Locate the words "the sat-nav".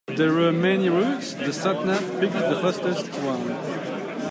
1.35-1.99